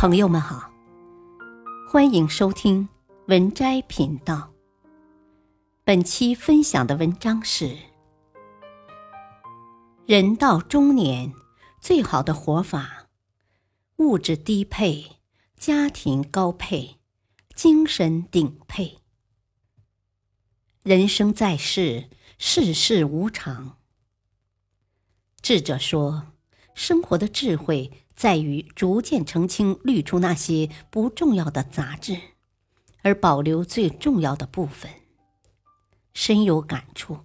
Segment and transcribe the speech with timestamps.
[0.00, 0.72] 朋友们好，
[1.86, 2.88] 欢迎收听
[3.26, 4.50] 文摘频道。
[5.84, 7.76] 本期分享的文章是：
[10.06, 11.34] 人到中年，
[11.82, 13.08] 最好的活法，
[13.96, 15.18] 物质低配，
[15.58, 16.96] 家庭高配，
[17.54, 19.00] 精神顶配。
[20.82, 22.08] 人生在世，
[22.38, 23.76] 世事无常。
[25.42, 26.28] 智者说，
[26.74, 27.90] 生活的智慧。
[28.14, 32.20] 在于逐渐澄清、滤出那些不重要的杂质，
[33.00, 34.90] 而保留最重要的部分。
[36.12, 37.20] 深有感触，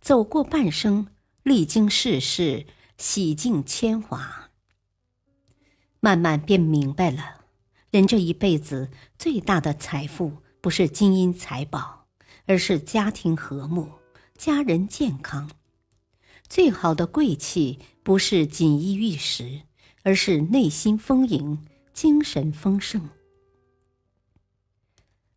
[0.00, 1.08] 走过半生，
[1.42, 2.64] 历经世事，
[2.96, 4.48] 洗尽铅华，
[6.00, 7.44] 慢慢便明白了：
[7.90, 12.06] 人这一辈子最大的财富，不是金银财宝，
[12.46, 13.90] 而是家庭和睦、
[14.38, 15.50] 家人健康；
[16.54, 19.62] 最好的贵气，不是锦衣玉食。
[20.04, 23.08] 而是内心丰盈，精神丰盛。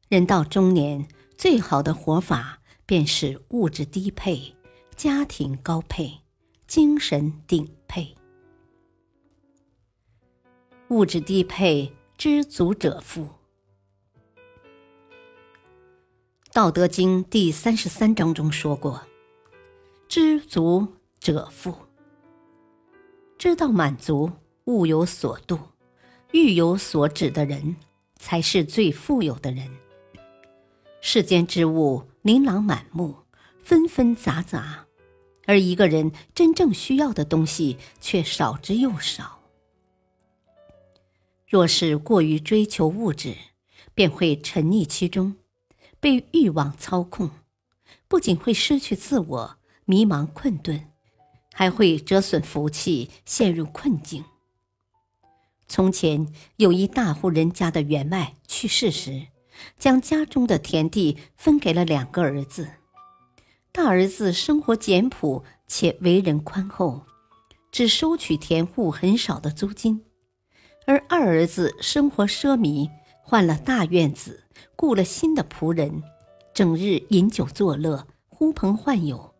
[0.09, 4.56] 人到中年，最好的活法便是物质低配，
[4.96, 6.20] 家庭高配，
[6.68, 8.14] 精神顶配。
[10.90, 13.24] 物质低配，知足者富。
[16.52, 19.08] 《道德经》第三十三章中说过
[20.09, 20.97] ：“知足
[21.33, 21.73] 者富。”
[23.38, 24.31] 知道满足。
[24.67, 25.58] 物有所度，
[26.34, 27.78] 欲有所指的人，
[28.17, 29.72] 才是最富有的人。
[31.00, 33.16] 世间之物琳琅满目，
[33.64, 34.86] 纷纷杂杂，
[35.45, 39.39] 而一个人真正需要的东西却少之又少。
[41.47, 43.34] 若是过于追求物质，
[43.94, 45.38] 便会沉溺其中，
[46.02, 47.31] 被欲望操控，
[48.09, 50.91] 不仅会失去自我，迷茫困顿，
[51.58, 54.23] 还会折损福气，陷入困境。
[55.67, 59.25] 从前有一大户人家的员外去世时，
[59.80, 62.67] 将家中的田地分给了两个儿子。
[63.72, 67.01] 大儿子生活简朴且为人宽厚，
[67.72, 70.01] 只收取田户很少的租金；
[70.85, 72.88] 而二儿子生活奢靡，
[73.23, 74.44] 换了大院子，
[74.75, 76.03] 雇了新的仆人，
[76.53, 79.34] 整日饮酒作乐，呼朋唤友。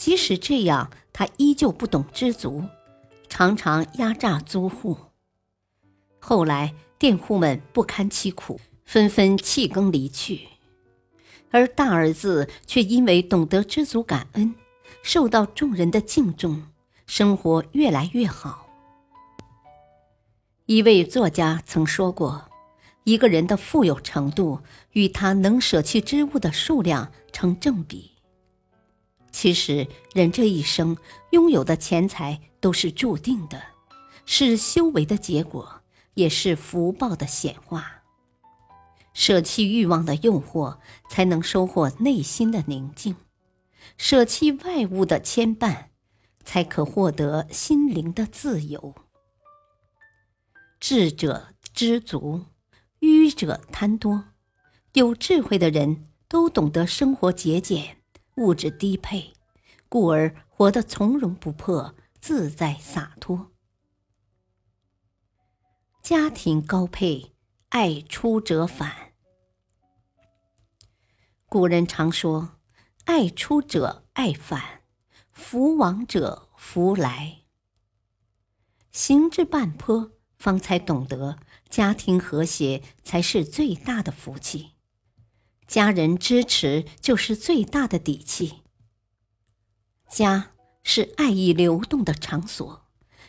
[0.00, 2.64] 即使这样，他依旧不懂知足。
[3.28, 4.96] 常常压榨租户，
[6.18, 10.48] 后来佃户们不堪其苦，纷纷弃耕离去，
[11.50, 14.54] 而大儿子却因为懂得知足感恩，
[15.02, 16.62] 受到众人的敬重，
[17.06, 18.66] 生活越来越好。
[20.64, 22.48] 一位作家曾说过
[23.04, 24.60] ：“一个人的富有程度
[24.92, 28.09] 与他能舍弃之物的数量成正比。”
[29.32, 30.96] 其实，人这一生
[31.30, 33.62] 拥有的钱财都是注定的，
[34.26, 35.82] 是修为的结果，
[36.14, 38.02] 也是福报的显化。
[39.12, 43.14] 舍弃欲望的诱惑，才能收获内心的宁静；
[43.96, 45.86] 舍弃外物的牵绊，
[46.44, 48.94] 才可获得心灵的自由。
[50.78, 52.46] 智者知足，
[52.98, 54.24] 愚者贪多。
[54.94, 57.99] 有智慧的人都懂得生活节俭。
[58.40, 59.34] 物质低配，
[59.86, 63.50] 故而活得从容不迫、自在洒脱；
[66.02, 67.32] 家庭高配，
[67.68, 69.12] 爱出者返。
[71.50, 72.56] 古人常说
[73.04, 74.84] ：“爱出者爱返，
[75.30, 77.42] 福往者福来。”
[78.90, 84.76] 行至半坡，方才懂得家庭和谐才是最大的福气。
[85.70, 88.54] 家人支持就是最大的底气。
[90.08, 90.50] 家
[90.82, 92.84] 是爱意流动的场所，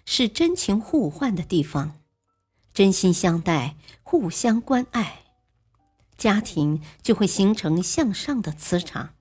[0.06, 2.02] 是真情互换的地方，
[2.74, 5.26] 真心相待，互相关爱，
[6.18, 9.14] 家庭就会形成向上的磁场，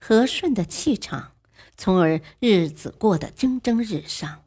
[0.00, 1.32] 和顺的气场，
[1.76, 4.44] 从而日子过得蒸蒸日上。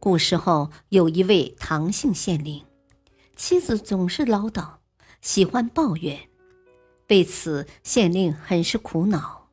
[0.00, 2.66] 古时候有一位唐姓县令，
[3.36, 4.78] 妻子总是唠叨，
[5.20, 6.28] 喜欢抱怨。
[7.08, 9.48] 为此，县令很是苦恼。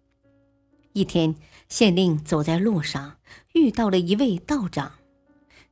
[0.94, 1.35] 一天，
[1.69, 3.17] 县令走在路上，
[3.53, 4.94] 遇到了一位道长。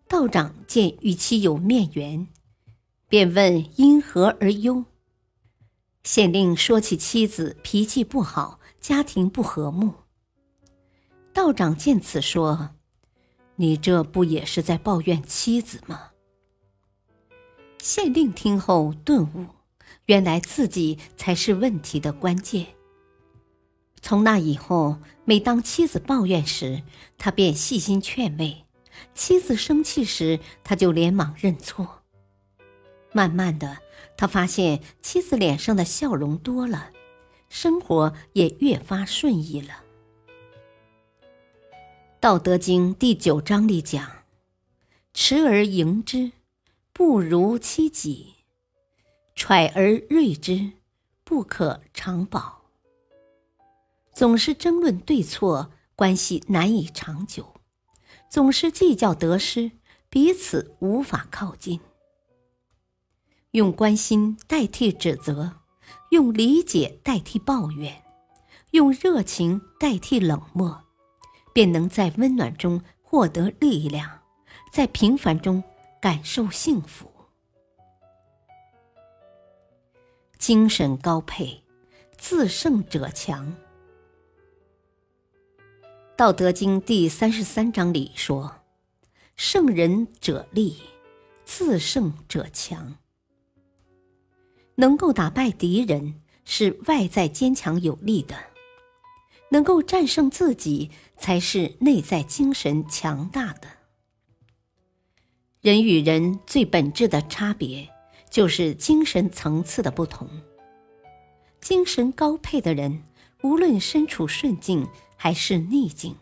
[0.07, 2.27] 道长见与其有面缘，
[3.07, 4.85] 便问因何而忧。
[6.03, 9.93] 县令说起妻子脾气不好，家庭不和睦。
[11.31, 12.71] 道长见此说
[13.55, 16.09] ：“你这不也是在抱怨妻子吗？”
[17.79, 19.60] 县令听后顿悟。
[20.05, 22.67] 原来自己才是问题的关键。
[24.01, 26.83] 从那以后，每当妻子抱怨时，
[27.17, 28.65] 他便细心劝慰，
[29.13, 32.01] 妻子生气时，他就连忙认错。
[33.13, 33.77] 慢慢的，
[34.17, 36.91] 他发现妻子脸上的笑容多了，
[37.47, 39.83] 生活也越发顺意了。
[42.19, 44.23] 《道德经》第九章里讲
[45.13, 46.31] ：“持而盈之，
[46.93, 48.40] 不如其己；
[49.43, 50.73] 揣而锐之，
[51.23, 52.61] 不可长保。”
[54.13, 57.55] 总是争论对错，关系难以长久；
[58.29, 59.71] 总是计较得失，
[60.11, 61.79] 彼此无法靠近。
[63.53, 65.53] 用关心代替指责，
[66.11, 68.03] 用理解代替抱怨，
[68.69, 70.83] 用热情代替冷漠，
[71.51, 74.19] 便能在温暖中获得力量，
[74.71, 75.63] 在平凡中
[75.99, 77.10] 感受幸福。
[80.41, 81.61] 精神高配，
[82.17, 83.45] 自胜者强。
[86.15, 88.55] 《道德经》第三十三章里说
[89.37, 90.77] ：“胜人者力，
[91.45, 92.95] 自胜者强。”
[94.73, 98.35] 能够打败敌人是外在坚强有力的，
[99.49, 100.89] 能够战胜自己
[101.19, 103.67] 才是内在精神强大的。
[105.61, 107.87] 人与人最本质的差别
[108.31, 110.27] 就是精神层次的不同。
[111.59, 113.03] 精神高配的人，
[113.43, 116.15] 无论身处顺境还是逆境，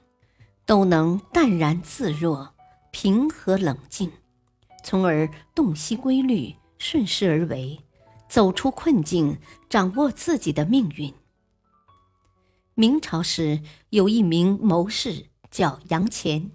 [0.65, 2.53] 都能淡然自若、
[2.91, 4.11] 平和冷静，
[4.83, 7.79] 从而洞悉规律，顺势而为。
[8.27, 9.39] 走出困境，
[9.69, 11.11] 掌握自己的命运。
[12.75, 16.51] 明朝时有一名谋士叫杨乾，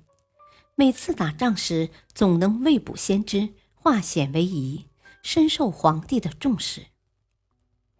[0.76, 4.86] 每次打仗时总能未卜先知，化险为夷，
[5.24, 6.86] 深受皇帝的重视。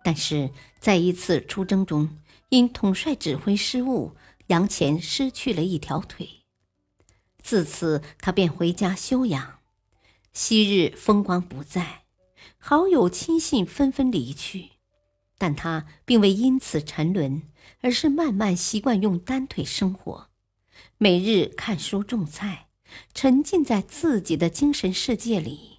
[0.05, 2.19] 但是在一次出征中，
[2.50, 4.15] 因统帅指挥失误，
[4.49, 6.44] 杨乾失去了一条腿。
[7.43, 9.61] 自此，他便回家休养。
[10.35, 12.05] 昔日风光不再。
[12.59, 14.73] 好友亲信纷纷离去，
[15.38, 17.43] 但他并未因此沉沦，
[17.81, 20.29] 而是慢慢习惯用单腿生活，
[20.99, 22.69] 每日看书种菜，
[23.15, 25.74] 沉浸在自己的精神世界里。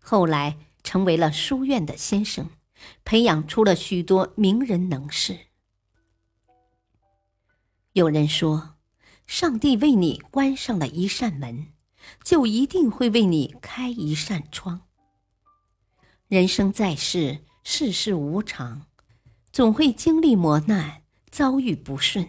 [0.00, 2.50] 后来成为了书院的先生，
[3.04, 5.38] 培养出了许多名人能士。
[7.92, 8.76] 有人说，
[9.26, 11.68] 上帝为你关上了一扇门，
[12.24, 14.82] 就一定会为你开一扇窗。
[16.28, 18.86] 人生在世，世事无常，
[19.52, 22.28] 总会经历磨难，遭遇不顺。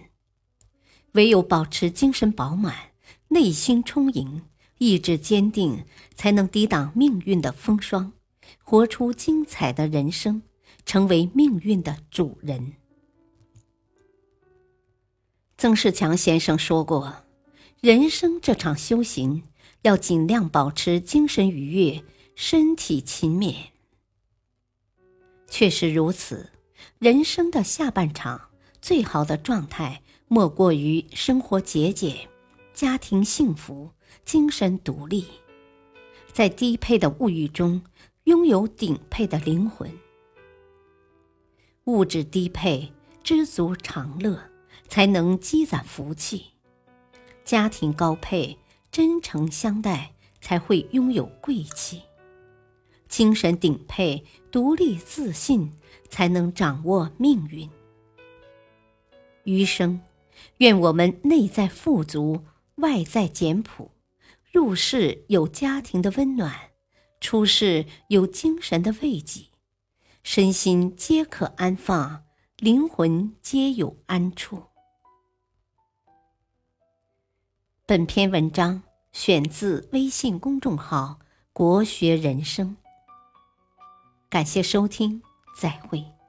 [1.14, 2.94] 唯有保持精神饱满，
[3.30, 4.44] 内心充盈，
[4.82, 5.86] 意志坚定，
[6.16, 8.14] 才能抵挡命运的风霜，
[8.64, 10.42] 活出精彩的人生，
[10.88, 12.74] 成为命运的主人。
[15.56, 17.18] 曾仕强先生说过
[17.80, 19.44] ：“人生这场修行，
[19.84, 23.66] 要尽量保持精神愉悦，身体勤勉。”
[25.48, 26.50] 确实如此，
[26.98, 28.50] 人生的下半场
[28.82, 32.28] 最好的状态，莫过于生活节俭、
[32.74, 33.92] 家庭幸福、
[34.26, 35.26] 精神独立，
[36.32, 37.82] 在低配的物欲中
[38.26, 39.92] 拥有顶配的灵魂。
[41.86, 42.92] 物质低配，
[43.24, 44.40] 知足常乐，
[44.88, 46.54] 才能积攒福气；
[47.44, 48.58] 家庭高配，
[48.92, 52.04] 真诚相待，才会拥有贵气。
[53.10, 55.74] 精神顶配，独立自信，
[56.10, 57.70] 才能掌握命运。
[59.44, 60.00] 余生，
[60.58, 62.46] 愿我们内在富足，
[62.76, 63.91] 外在简朴，
[64.52, 66.54] 入世有家庭的温暖，
[67.22, 69.46] 出世有精神的慰藉，
[70.24, 72.26] 身心皆可安放，
[72.58, 74.64] 灵魂皆有安处。
[77.86, 81.20] 本篇文章选自微信公众号
[81.54, 82.76] “国学人生”。
[84.30, 85.22] 感谢收听，
[85.58, 86.21] 再会。